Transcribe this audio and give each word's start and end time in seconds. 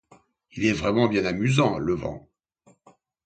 Il 0.53 0.65
était 0.65 0.73
vraiment 0.73 1.07
bien 1.07 1.25
amusant, 1.25 1.77
le 1.77 1.93
vent! 1.93 2.27